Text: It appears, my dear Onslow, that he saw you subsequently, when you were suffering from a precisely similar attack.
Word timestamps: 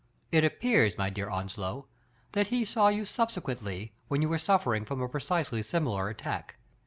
It 0.31 0.43
appears, 0.43 0.97
my 0.97 1.11
dear 1.11 1.29
Onslow, 1.29 1.85
that 2.31 2.47
he 2.47 2.65
saw 2.65 2.87
you 2.87 3.05
subsequently, 3.05 3.93
when 4.07 4.23
you 4.23 4.29
were 4.29 4.39
suffering 4.39 4.83
from 4.83 4.99
a 4.99 5.07
precisely 5.07 5.61
similar 5.61 6.09
attack. 6.09 6.55